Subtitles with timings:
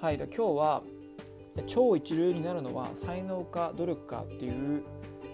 [0.00, 0.82] はい、で今日は
[1.66, 4.82] 超一流になるのは才能か努力かっていう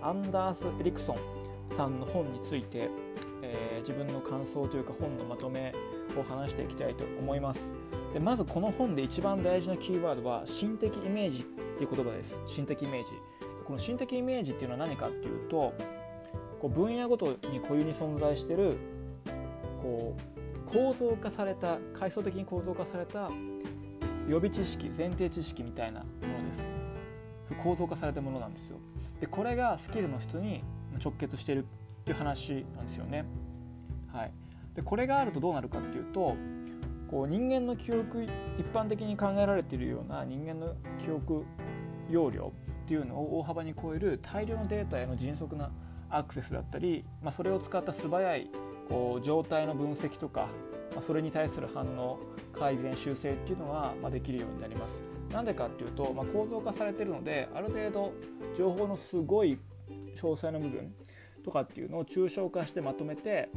[0.02, 1.18] アンダース・エリクソン
[1.76, 2.90] さんの本について、
[3.42, 5.72] えー、自分の感想というか本のまとめ
[6.18, 7.70] を話していきたいと思います。
[8.12, 12.40] でまずこの本で一番大事なキーワードは心的イメージっていう言葉です。
[12.48, 13.10] 心的イメージ。
[13.64, 15.74] この心的イメージっていうのは何かっていうと
[16.60, 18.78] こう分野ごとに固有に存在してる
[19.80, 23.30] こう構造化された階層的に構造化された
[24.28, 26.06] 予備知識前提知識みたいなも
[26.42, 26.66] のです。
[27.62, 28.78] 構造化されたものなんですよ。
[29.20, 30.62] でこれがスキルの質に
[31.02, 31.64] 直結してるっ
[32.04, 33.24] ていう話なんですよね。
[34.12, 34.32] はい。
[34.74, 36.36] でこれがあるとどうなるかっていうと
[37.10, 38.30] こう人間の記憶一
[38.74, 41.44] 般的に考えられているような人間の記憶
[42.10, 42.52] 容量
[42.84, 45.70] っていうのを大幅に超える大量のデータへの迅速な
[46.10, 48.50] アクセスだったり、まあ、それを使った素早い
[48.88, 50.48] こう状態の分析とか、
[50.94, 52.18] ま、それに対する反応
[52.58, 55.16] 改善修正っていうのが、ま、できるようになります。
[55.32, 58.12] なんでかっていうと、まあ、構造化されてるのである程度
[58.56, 59.58] 情報のすごい
[60.14, 60.94] 詳細な部分
[61.44, 63.50] とかっていうのを抽象化してまとめて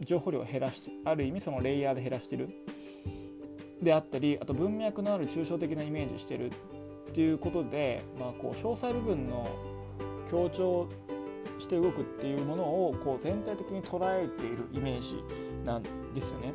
[0.00, 2.48] 情報量を減らしてある意味そのレイヤーで減らしてる
[3.82, 6.50] であったりあと文脈のある抽象的なイメージしてるっ
[7.14, 9.48] ていうことで、まあ、こう詳細部分の
[10.30, 10.88] 強調
[11.58, 15.16] して動くっていうものをこう全体的に捉えているイメージ
[15.68, 15.82] なん
[16.14, 16.52] ですよね。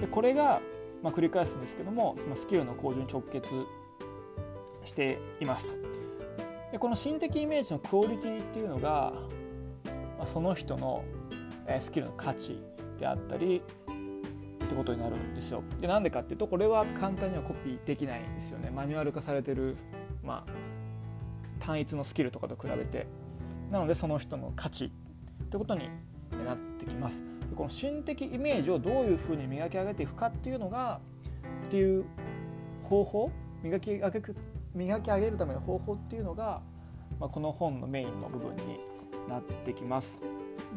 [0.00, 0.60] でこれが、
[1.02, 3.48] まあ、繰り返すんですけどもそのスキルの向上に直結
[4.84, 5.74] していますと。
[6.72, 9.12] でこの心的イメージのクオリティっていうのが、
[10.18, 11.04] まあ、その人の
[11.80, 12.62] スキルの価値
[12.98, 13.62] であったり
[14.64, 15.62] ってことになるんですよ。
[15.78, 18.70] でなんでかっていうとこれは簡単にはコピーできないんですよね。
[18.70, 19.76] マニュアル化されてる、
[20.22, 23.06] まあ、単一のスキルとかと比べて
[23.70, 24.90] なのでその人の価値っ
[25.50, 25.88] てことに
[26.44, 27.22] なってきます
[27.54, 31.00] この心的イメージをどういうふうに磨き上げていくかっていうのが
[31.66, 32.04] っていう
[32.84, 33.30] 方法
[33.62, 34.22] 磨き上げ
[34.74, 36.60] 磨き上げるための方法っていうのが、
[37.18, 38.78] まあ、この本のメインの部分に
[39.28, 40.20] なってきます。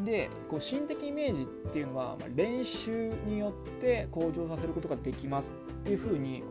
[0.06, 6.44] でこう心的イメージっていうのは、まあ、練習によって向上させることができますっていうふうに、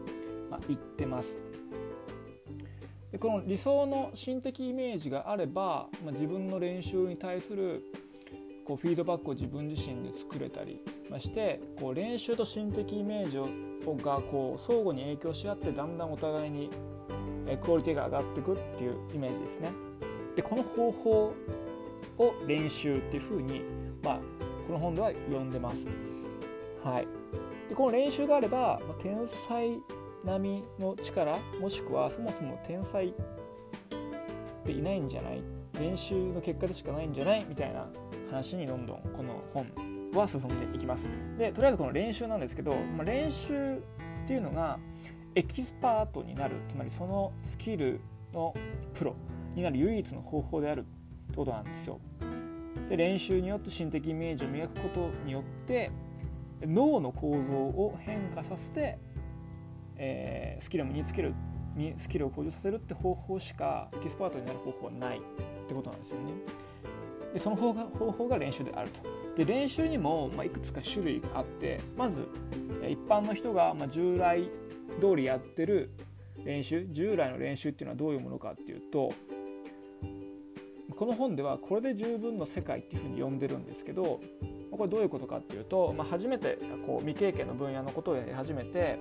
[0.50, 1.37] まあ、言ってます。
[3.12, 7.83] でこの理想の心的イメージがあれば、まあ、自分の練習に対する
[8.70, 13.48] こうフィードバックを自分自身で作れたりましてこう練習と心的イメージを
[13.97, 16.70] がこう相互に影響し合ってだんだんお互いに
[17.64, 19.72] クオリティが上がっていくっていうイメージですね。
[20.36, 21.34] でこの方法
[22.19, 23.62] を練習っていうふうに、
[24.04, 24.20] まあ、
[24.69, 25.88] この本では呼んでます。
[26.84, 27.08] はい、
[27.69, 29.81] でこの練習があれば、ま、天才
[30.25, 33.12] 並みの力もしくはそもそも天才っ
[34.64, 35.42] ていないんじゃない？
[35.81, 37.44] 練習の結果でしかないんじゃない？
[37.48, 37.88] みたいな
[38.31, 39.67] 話にどんどんこの本
[40.15, 41.09] は進んでいきます
[41.39, 43.81] でとりあえずこの練習なんですけど、まあ、練習っ
[44.27, 44.79] ていうのが
[45.35, 48.01] エキスパートになるつまりそのスキル
[48.33, 48.55] の
[48.95, 49.15] プロ
[49.55, 50.83] になる唯一の方法であるっ
[51.31, 52.01] てことなんですよ
[52.89, 55.91] で練習によって心的イメージを磨くことによって
[56.62, 58.99] 脳の構造を変化させて
[60.03, 61.35] えー、スキルを身につける
[61.99, 65.21] スキルを向上させるって方法しかエキスパートになる方法はないっ
[65.69, 66.33] てことなんですよね。
[67.33, 69.01] でその方が方法が練習であると。
[69.37, 72.27] で練習にも、ま、いくつか種類があってまず
[72.89, 74.51] 一般の人が、ま、従来
[75.01, 75.91] 通りやってる
[76.45, 79.13] 練習従来の練習っていうのはどういうものかっていうと
[80.97, 84.21] この本ではこれで十分の世界っていうふうに呼んでるんですけど
[84.71, 88.99] これどういうことかっていうと、まあ、初めてこう未経験の分野のことをやり始めて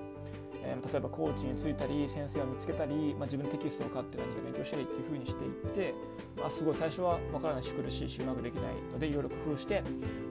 [0.70, 5.94] えー、例えばコーチについたり先生を見つけたり、まあ、自分でテキストを買って何か勉強したりっていう風にしていって、
[6.38, 8.64] まあ、すごい最初は分からないし苦しいしうまくできない
[8.94, 9.84] のでいろいろ工夫して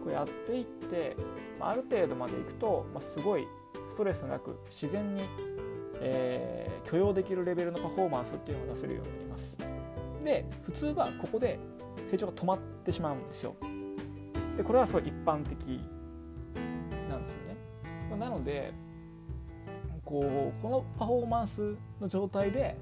[0.04, 1.16] こうやっていって、
[1.58, 3.46] まあ、ある程度までいくと、まあ、すごい
[3.88, 5.22] ストレスなく自然に、
[6.00, 9.56] えー、許容できるレベルのパフォーマンスっていうのが出せるようになります。
[10.24, 11.58] で普通はここで
[12.10, 13.54] 成長が止まってしまうんですよ。
[14.56, 15.80] でこれはすごい一般的
[17.08, 17.44] なんですよ
[18.10, 18.16] ね。
[18.18, 18.72] なので
[20.08, 22.78] こうこのパフォーマンスの状態で、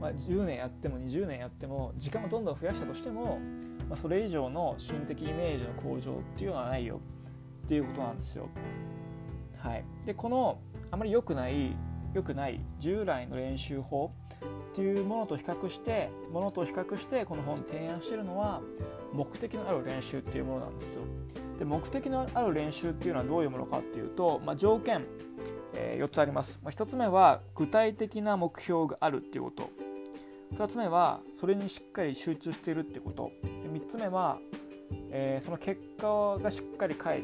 [0.00, 3.38] まあ、10年やっても20年やっても時間をどんどん増やしたとしても、
[3.90, 6.98] まあ、それ以上の心的イメージの向上っていうのはないよ
[7.66, 8.48] っていうことなんですよ。
[9.58, 10.60] はい、でこの
[10.90, 11.76] あまり良くない
[12.14, 14.10] 良くない従来の練習法
[14.72, 18.62] っていうものと比較してものと比較してこの本提案してるのは
[19.12, 21.02] 目的のある練習っていうものなんですよ。
[21.58, 25.04] で目的のある練習っていうのはどういうものかっていうと、まあ、条件
[25.82, 29.70] えー、4つあります、まあ、1つ目は具体的な目標があるっていうこと。
[30.54, 33.32] 2つ目はそれにしっかり集中しているっていうこと。
[33.42, 34.38] 3つ目は、
[35.10, 37.22] えー、その結果がしっかり返っ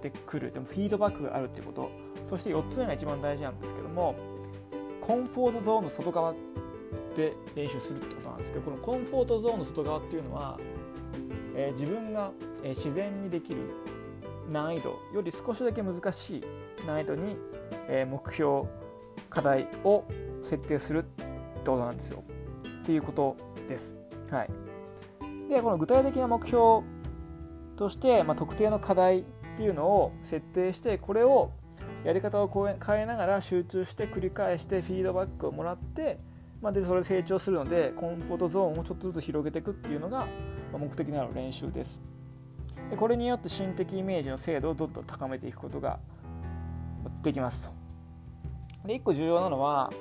[0.00, 0.52] てくる。
[0.52, 2.10] でもフィードバックがあるっていうこと。
[2.30, 4.14] そして4つ目が一番大事なんですけども
[5.00, 6.32] コンフォートゾーンの外側
[7.16, 10.56] で練習するってことなんですけどこのコンフォートゾーンの外側っていうのは、
[11.56, 12.30] えー、自分が、
[12.62, 13.62] 自然にできる
[14.50, 16.42] 難易度より少しだけ難しい
[16.86, 17.36] 難易度に、
[17.88, 18.68] え、目標
[19.28, 20.04] 課題を
[20.42, 21.30] 設定するってこ
[21.64, 22.24] となんですよ
[22.82, 23.36] っていうこと
[23.68, 23.96] です。
[24.30, 24.50] はい、
[25.48, 26.82] でこの具体的な目標
[27.76, 29.24] として、まあ、特定の課題っ
[29.56, 31.52] ていうのを設定してこれを
[32.04, 36.18] やり方を変えながら集中して繰り返してフィードバックをもらって、
[36.62, 40.26] まあ、でそれで成長するのでコンフォートゾーンをちょっとずつ広げていくっていうのが
[40.72, 42.00] 目的のある練習です。
[42.90, 45.98] でこれによって心的イメージの精度をどんどん高めていくことが
[47.22, 47.70] できますと。
[48.86, 49.92] で1個重要なのは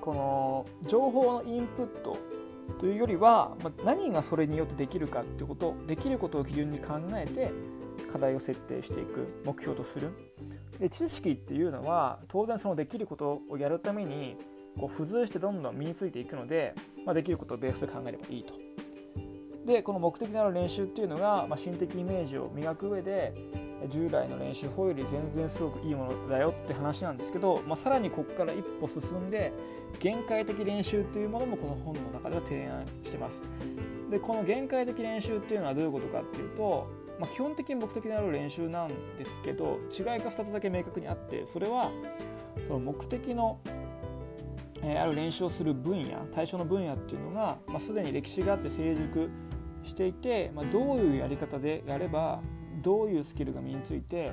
[0.00, 2.18] この情報のインプット
[2.78, 7.50] というよりは、ま何がそれによってできるかってことできることを基準に考えて
[8.12, 10.10] 課題を設定していく目標とする
[10.78, 14.36] で知識っていうのは当然そのできることをやるために
[14.78, 16.74] こう付随してどんどん身についていくので、
[17.04, 18.54] まあ、できることをベースで考えればいいと。
[19.70, 23.32] でこの目的のある練習っていうのが、まあ、心的イメージを磨く上で
[23.88, 29.52] 従来の練習法より全然すごくいいものだよって話なんですけど、まあ、さらにここから一歩進んで
[30.00, 33.42] 限界的練習というものもこの本の中では提案してます。
[34.10, 36.88] でこの限界的練習っていうのはどういうことかっていうと
[37.20, 38.88] まあ、基本的に目的のある練習なん
[39.18, 41.90] ですけど違いが2つだけ明確にあってそれは
[42.66, 43.60] その目的の、
[44.82, 49.30] ある練習をする分野対象の分野っていうのが、まあ、すでに歴史があって成熟
[49.82, 52.40] していて、まあ、どういうやり方でやれば
[52.82, 54.32] どういうスキルが身について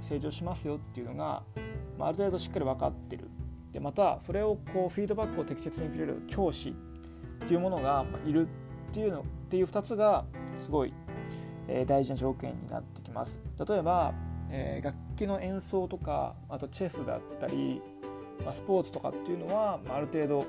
[0.00, 1.42] 成長しますよっていうのが、
[1.98, 3.28] まあ、ある程度しっかり分かってる。
[3.72, 6.70] でまたそれをこうフィードバックを適切にくれる教師
[7.44, 10.24] っていうものがいるっていうのっていう2つが
[10.58, 10.92] すごい
[11.70, 13.40] え大事な条件になってきます。
[13.66, 14.12] 例えば、
[14.50, 17.80] え楽器の演奏とかあとチェスだったり、
[18.44, 20.46] まスポーツとかっていうのは、まあ、る程度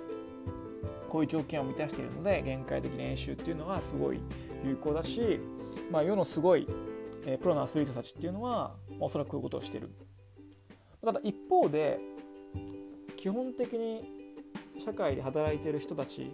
[1.12, 4.22] こういう条件を満たしているので限界的練習っていうのはすごい
[4.63, 5.42] 有効だし、
[5.92, 6.66] まあ、世のすごい、
[7.25, 9.90] えプロのアスリートたちっていうのは、まおそらくこういうことをしてる。
[11.04, 12.00] ただ一方で
[13.18, 14.06] 基本的に
[14.84, 16.31] 社会で働いてる人たち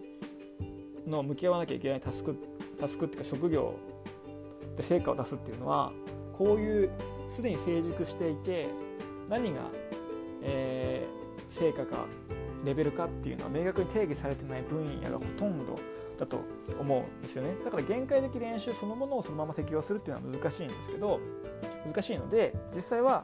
[1.07, 2.35] の向き合わなきゃいけないタスク
[2.79, 3.73] タスクっていうか職業
[4.75, 5.91] で成果を出すっていうのは
[6.37, 6.91] こういう
[7.31, 8.67] すでに成熟していて
[9.29, 9.61] 何が、
[10.43, 12.05] えー、成果か
[12.67, 15.79] レベルかっていうのは明確に定義されてない分野がほとんど
[16.19, 16.41] だと
[16.79, 17.55] 思うんですよね。
[17.63, 21.19] だから限界的練習そのものをそのまま適用するっていうのは難しいんですけど
[21.85, 23.23] 難しいので実際は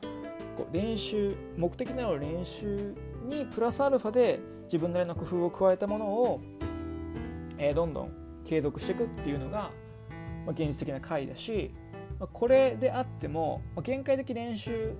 [0.56, 2.96] こう練習目的の練習
[3.26, 6.42] にプラスアルファで自分なりの工夫を加えたものを、
[7.58, 8.12] えー、どんどん
[8.46, 9.72] 継続していくっていうのが
[10.46, 11.74] まあ、現実的な回だし、
[12.20, 14.94] まあ、これであっても、まあ、限界的練習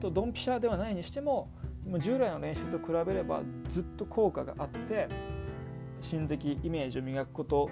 [0.00, 1.50] とドンピシャではないにしても
[1.98, 5.08] 従来の練習と比べればずっと効果があって
[6.00, 7.70] 心的イメージを磨くこと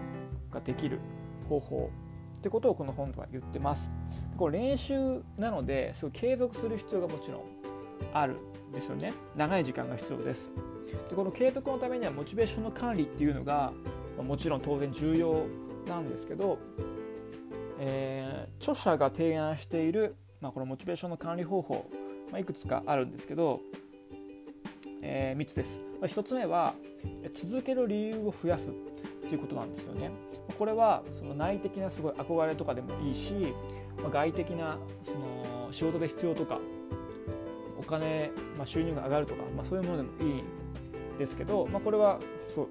[0.51, 1.01] ができる
[1.49, 1.91] 方法
[2.39, 3.91] ってことをこの本では言ってます。
[4.37, 7.43] これ練習なのですごい継続する必要がもちろん
[8.13, 8.37] ある
[8.69, 10.51] んですよね長い時間が必要です
[11.09, 13.73] でこの継続のためにはモチベーションの管理っていうのが
[14.19, 15.47] まもちろん当然重要
[15.89, 16.59] なんですけど、
[17.79, 21.91] えー、著者が提案している、まあ、このモチベーションの管理方法、
[22.31, 23.61] まあ、いくつかあるんですけど、
[25.07, 26.75] えー、3つです、ま、1つ目は
[27.35, 30.11] 続ける理由を増やすということなんですよね。
[30.59, 33.33] これはその内的なすごい憧れとかでもいいし、
[34.03, 36.59] まあ、外的なその仕事で必要とか
[37.79, 42.19] お金、まあ、収入が上がるとか、まあ、そういうものでもいいんですけど、まあ、これは
[42.55, 42.69] そう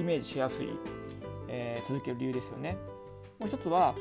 [0.00, 0.68] イメージしやすい
[1.48, 2.76] えー、続ける理由ですよね。
[3.38, 3.94] もう一つは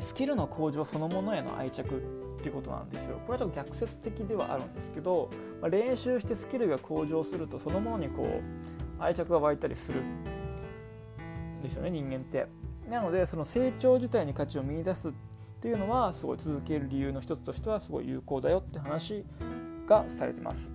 [0.00, 2.02] スキルの向上そのものへの愛着
[2.38, 3.18] っていうことなんですよ。
[3.26, 12.46] これはちょっと逆説的ではあるんですけど、まあ、練習してスキルが向上するとそのものにこう愛着が湧いたりするんですよね人間って。
[12.88, 15.12] なのでその成長自体に価値を見いだすっ
[15.60, 19.24] ていうのはすごい続ける理由の一つとしてはすごい有効だよって話
[19.86, 20.70] がされてます。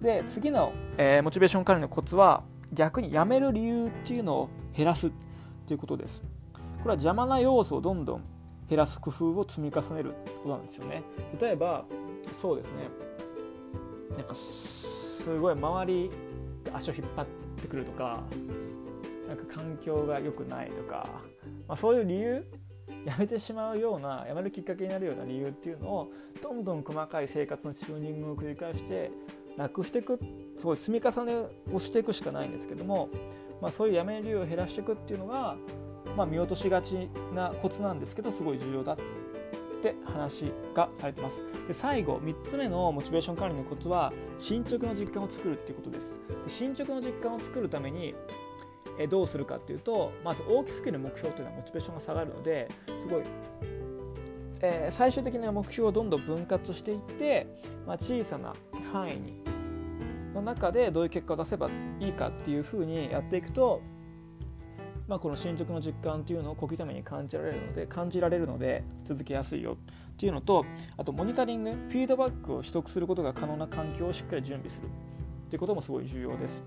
[0.00, 5.10] で次の、えー、モチベーション管理のコツは逆にやめる理由っていうのを減らす
[5.66, 6.22] ということです。
[6.52, 8.22] これは邪魔な要素をどんどん
[8.68, 11.02] 減らす工夫を積み重ねるってことなんですよね。
[11.40, 11.84] 例えば
[12.40, 12.88] そうですね。
[14.16, 16.10] なんかすごい周り
[16.72, 17.26] 足を引っ張っ
[17.60, 18.22] てくるとか
[19.28, 21.08] なんか環境が良くないとか、
[21.66, 22.44] まあ、そういう理由
[23.04, 29.10] やめてしまうようなやめるきっかけになるような理由っていうのをどんどん細かい生活のチューニングを繰り返して
[29.56, 30.18] なくしていく
[30.58, 31.34] すごい積み重ね
[31.72, 33.08] をしていくしかないんですけども、
[33.60, 35.56] まあ、そういうやめる量を減らしていくっていうのが、
[36.16, 38.96] まあ、見落としがちなコツなんですけどすごい重要だっ
[39.82, 41.40] て話がされてます。
[41.68, 46.18] で最後3つ目のモチベーション管理のコツは進捗の実感を作るっていうことです。
[46.44, 48.14] で進捗の実感を作るために
[48.98, 52.68] えどうするかっていうとまず大きすぎる目標というのはモチベーションが下がるので
[53.00, 53.22] すごい、
[54.60, 57.46] えー、最終的な目標をどんどん分割していって、
[57.86, 58.54] まあ、小さな
[58.92, 59.44] 範囲に
[60.34, 61.70] の中でどういう結果を出せば
[62.00, 63.80] いいかっていうふうにやっていくと、
[65.06, 70.64] まあ、この進捗の実感っていうのを小刻みに感じられるので感じられるので続けやすいよっていうのと
[70.96, 74.86] あとモニタリングフィードバックを取得することが可能な環境をしっかり準備する。
[74.86, 76.62] っていうこともすごい重要です。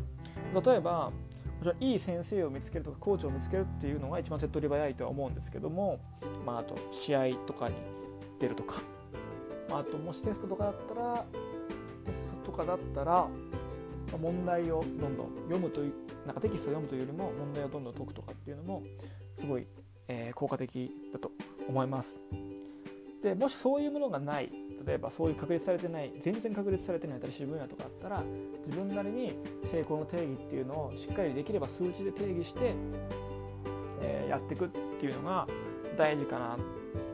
[0.66, 6.00] 例えばもちろんいい先生を見つけるとかコーチを見つけるっていうのが一番手っ取り早いとは思うんですけども、
[6.46, 7.76] まあ、あと試合とかに
[8.40, 8.76] 出るとか、
[9.70, 11.26] まあ、あともしテストとかだったら
[12.06, 13.28] テストとかだったら
[14.16, 15.94] 問題をどんどん読むという
[16.26, 18.84] なんかテキストを読むというよりも問題をどんどん解くとかっていうのも
[19.40, 19.68] すごい、
[20.08, 21.32] えー、効果的だと
[21.68, 22.16] 思います。
[23.22, 24.52] でもしそういうものがない
[24.86, 28.24] 例えばそういう確立されてない全然確立されてない新しい分野とかあったら
[28.66, 29.38] 自分なりに
[29.72, 32.76] 成功の定義っていうのをしっかりできれば数値で定義して、
[34.02, 35.48] えー、やっていくっていうのが
[35.98, 36.58] 大事かなっ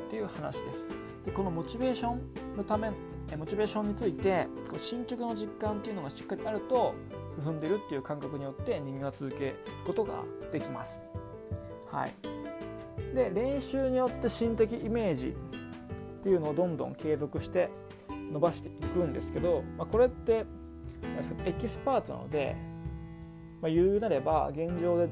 [0.10, 0.90] ていう話です。
[1.26, 2.92] でこのモチベーションのため
[3.38, 6.94] モチベーションについて進捗の実感っていうのがしっかりあると
[7.42, 11.02] 進んでるっていう感覚によって人間は続けることができます。
[11.92, 12.14] はい、
[13.16, 15.36] で練習によって心的イメージ
[16.20, 17.70] っていうのをどんどん継続して
[18.32, 20.46] 伸ばしていくんですけど、まあ、これって
[21.46, 22.56] エキスパートなので、
[23.62, 25.10] まあ、言うなれば現状で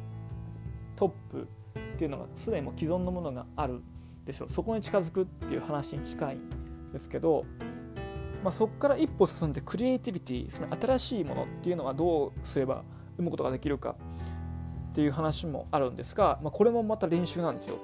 [0.95, 1.47] トップ
[1.79, 3.81] っていうのがすでにも既存のものがある
[4.25, 7.45] でしょそこに近づくっていう話に近いんですけど、
[8.43, 12.83] まあ、そこから一歩進んでクリエイティビティその新しいものっていうのがどうすれば
[13.17, 13.95] 生むことができるか
[14.91, 17.77] っていう話もあるんですが、まあ、これもまた練習なんですよ。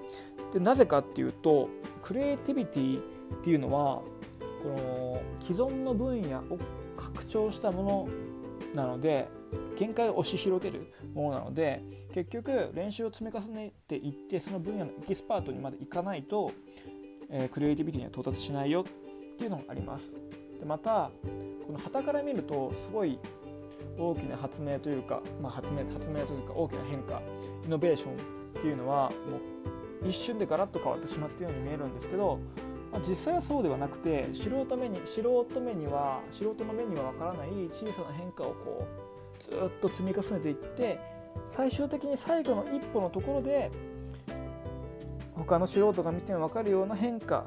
[0.51, 1.69] でなぜかっていうと
[2.01, 3.01] クリエイティビティっ
[3.43, 4.01] ていうのは
[4.63, 6.57] この既存の分野を
[6.95, 8.09] 拡張したも
[8.73, 9.27] のなので
[9.77, 11.83] 限界を押し広げるものなので
[12.13, 16.51] 結局練習を積み重ねていってその分野のエキスパートにまでいかないと、
[17.29, 20.13] えー、クリエイティビティには到達しないよっていうのがあります。
[20.59, 21.11] でまた
[21.65, 23.19] この傍から見るとすごい
[23.97, 27.21] 大きな発明というか、まあ、発明発明というか大きな変化
[27.65, 28.15] イノベーションっ
[28.61, 29.37] ていうのはも
[30.05, 32.39] う一瞬でガラッと変わってしまったように見えるんですけど
[32.91, 38.87] まあ、実際はそうではなくて素人目に素人目には素人の目にはわからない小さな変化をこ
[39.39, 40.99] うずっと積み重ねていって
[41.49, 43.71] 最終的に最後の一歩のところで
[45.35, 47.45] 他の素人が見ても分かるような変化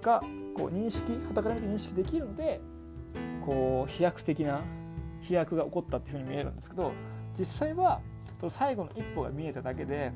[0.00, 0.22] が
[0.58, 2.60] こう認識はたから見て認識できるので
[3.44, 4.60] こう飛躍的な
[5.20, 6.92] 飛躍が起こったっていうふうに見えるんですけど
[7.38, 8.00] 実際は
[8.48, 10.12] 最後の一歩が見えただけで、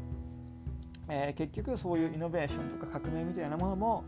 [1.09, 4.05] えー、結局そういうイノベーションとか革命みたいなものも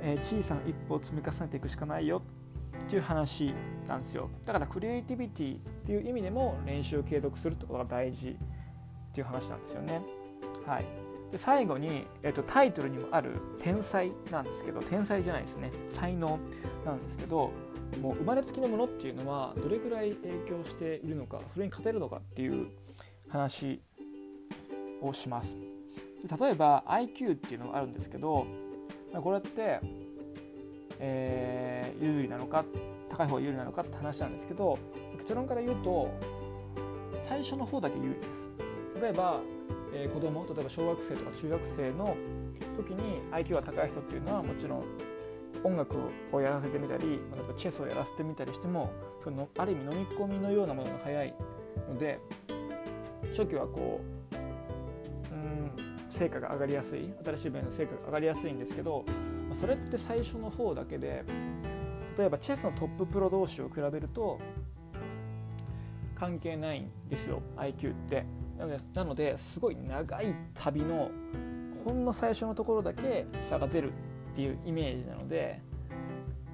[0.00, 2.22] えー、小さな一歩を積み重ねていくしかないよ
[2.86, 3.54] っていう話
[3.88, 8.34] なんですよだからクリエイティビティっていう意味でも練習を継続するってことが大事っ
[9.14, 10.02] ていう話なんですよね。
[10.66, 10.84] はい、
[11.34, 16.38] で最後に、えーと、タイトルにもある天才なんですけど天才じゃないですね才能
[16.86, 17.50] なんですけど
[18.00, 22.68] もう生まれつきのものっていうのはどれくらい影響しているのかそれに勝てるのかっていう
[23.28, 23.80] 話
[25.02, 25.56] をします。
[26.40, 28.46] 例えば IQ っていうのがあるんですけど
[29.12, 29.80] これって、
[31.00, 32.64] えー、有利なのか
[33.08, 34.78] 高い方が有利なのかって話なんですけど
[35.18, 36.10] 結論から言うと
[37.28, 38.52] 最初の方だけ有利です
[39.02, 39.40] 例えば、
[39.94, 42.16] え、子供例えば小学生とか中学生の
[42.76, 44.84] 時に IQ が高い人っていうのはもちろん
[45.62, 45.96] 音楽
[46.32, 51.34] をやらせてみたり例えばチェスをやらせてみたりしてもそのある意味飲み込みのようなものが早い
[51.88, 52.18] ので
[53.30, 54.00] 初期はこ
[55.32, 55.70] ううん
[56.10, 59.04] 成果が上がりやすい新しい分野の成果が上がりやすいんですけど
[59.58, 61.24] それって最初の方だけで
[62.18, 64.40] 例えばチェスのトッププロ同士を比べると
[66.14, 68.24] 関係ないんですよ IQ って。
[68.58, 71.10] なのでなのですごい長い旅の
[71.84, 73.92] ほんの最初のところだけ差が出る
[74.32, 75.60] っていうイメージなので、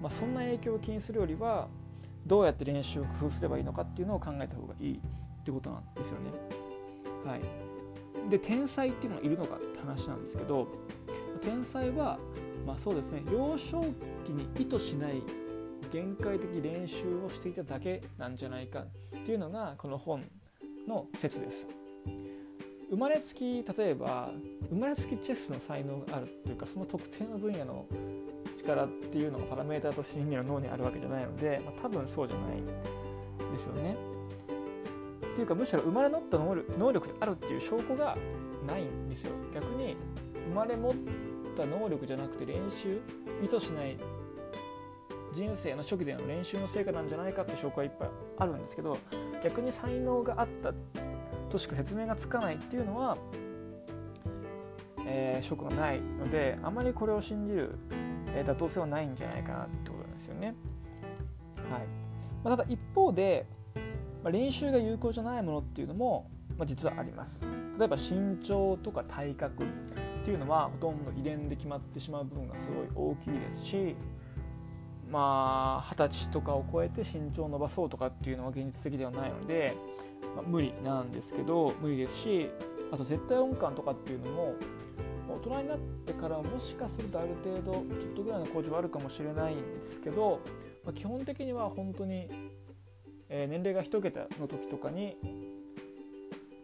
[0.03, 1.69] まあ、そんな影響を気にするよりは
[2.27, 6.31] どうやって練習を工夫すればいいのかっていうのを考えた方がいいってことなんですよね。
[7.25, 7.41] はい
[8.29, 10.69] で天才っていうのがいるのかって話なんですけど
[11.41, 12.19] 天才は
[12.67, 13.81] まあそうですね幼少
[14.25, 15.23] 期に意図しない
[15.91, 18.87] 限界的練習をしていただけなんじゃないかっ
[19.25, 20.25] ていうのがこの本
[20.87, 21.67] の説です
[22.91, 24.31] 生まれつき例えば
[24.69, 27.87] 生まれつきチェスの才能があるというかその特定の分野の
[28.59, 32.63] 力っていうのがパラメーターとして人間の脳にあるわけじゃないので、まあ、多分そうじゃない
[33.53, 33.97] ですよね。
[35.33, 38.17] っていうかむしろ生まれ持った能力能力であるっていう証拠が
[38.67, 39.33] ないんですよ。
[39.55, 39.97] 逆に
[40.49, 40.93] 生まれ持っ
[41.57, 43.01] た能力じゃなくて練習
[43.43, 43.97] 意図しない
[45.33, 48.99] 人生の初期での練習の成果なんじゃないかって証拠はいっぱいあるんですけど
[49.45, 50.73] 逆に才能があった
[51.51, 53.19] としか説明がつかないっていうのは、
[55.07, 57.75] えー、証拠がないのであまりこれを信じる、
[58.35, 60.55] え、妥当性はないんじゃないかなってことなんですよね。
[61.71, 62.01] はい
[62.43, 63.47] まあ、ただ一方で、
[64.23, 67.41] まあ、練習が有効じゃないものっていうのも、まあ、実はあります。
[67.79, 69.67] 例えば身長とか体格っ
[70.25, 73.97] ていうのはほとんど遺伝で決まってしまう部分がすごい大きいですし
[75.11, 79.75] まあ二十歳とかを超えて身長を伸ばそうとかっていうのは現実的ではないので、
[80.37, 82.51] まあ、無理なんですけど無理ですし
[82.93, 84.55] あと絶対音感とかっていうのも
[85.29, 89.63] 大人になってからもしかするとある程度ちょっとぐらいの向上はあるかもしれないんで
[89.93, 90.41] すけど、
[90.85, 92.29] まあ、基本的には本当に、
[93.29, 95.17] えー、年齢が1桁の時とかに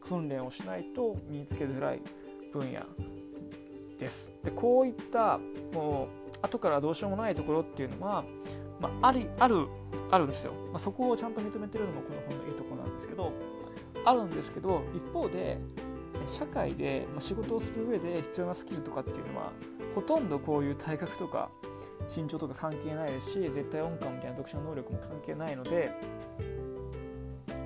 [0.01, 2.01] 訓練をしないと身につけづらい
[2.53, 2.81] 分野
[3.99, 4.29] です。
[4.45, 5.39] でこういった
[5.73, 8.25] もう後からどうしようもないところっていうのは、
[8.81, 9.67] まあ、ありある
[10.11, 13.33] あるんですよ、まあ、そこをちゃんと認めてるのもこの本のいいところなんですけど
[14.05, 15.59] あるんですけど一方で
[16.27, 19.53] 社会で仕事をする上で必要なスキルとかっていうのは
[19.95, 21.51] ほとんどこういう体格とか
[22.15, 25.93] 身長とか関係ないですし絶対音感みたいな読書能力も関係ないので、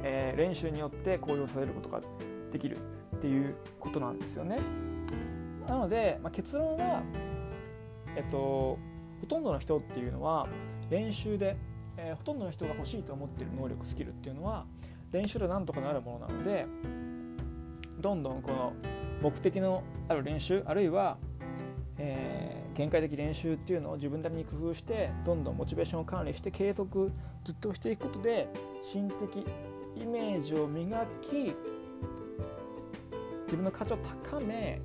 [0.03, 2.01] えー、練習によって向上させることが
[2.51, 2.79] できる
[3.17, 4.59] っていうことなんですよね。
[5.69, 7.03] なので、まあ、結論は
[8.21, 8.79] えっと、
[9.23, 10.47] ほとんどの人っていうのは
[10.91, 11.57] 練習で、
[11.97, 14.67] えー、ほとんどの人が欲しいと思ってる能力スキルっていうのは
[15.11, 16.67] 練習でなんとかなるものなので
[17.99, 18.75] どんどんこの
[19.23, 21.17] 目的のある練習あるいは、
[21.97, 27.11] えー、限界的練習っていうのを自分なりに工夫してどんどんモチベーションを管理して継続
[27.43, 28.49] ずっとしていくことで
[28.83, 29.47] 心的
[29.97, 31.55] イメージを磨き
[33.45, 33.99] 自分の価値を
[34.29, 34.79] 高め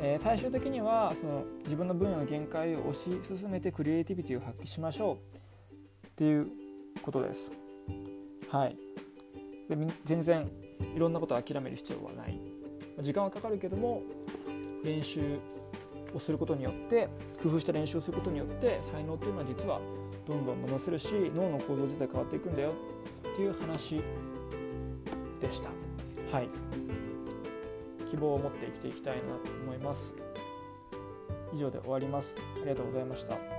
[0.00, 6.48] えー、最終的にはその自分の分野の限界を推し進めてクリエイティビティを発揮しましょうっていう
[7.02, 7.50] ことです。
[8.48, 8.76] はい、
[9.68, 10.48] で全然
[10.94, 12.38] いろんなことを諦める必要はない
[13.02, 14.02] 時間はかかるけども
[14.84, 15.20] 練習
[16.14, 17.08] をすることによって
[17.42, 19.80] 工夫した練習をすることによって才能っていうのは実は
[20.26, 22.72] どんどん伸ばせるし脳の構造自体変わっていくんだよ
[23.32, 24.02] っていう話
[25.40, 25.70] でした。
[26.32, 26.67] はい
[28.10, 30.14] 希望を持って生きていきたいなと思います。
[31.54, 32.34] 以上で終わります。
[32.56, 33.57] ありがとうございました。